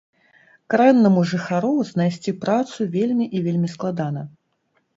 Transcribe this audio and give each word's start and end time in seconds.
Карэннаму 0.73 1.21
жыхару 1.31 1.73
знайсці 1.91 2.35
працу 2.47 2.89
вельмі 2.99 3.25
і 3.39 3.45
вельмі 3.47 3.73
складана. 3.77 4.29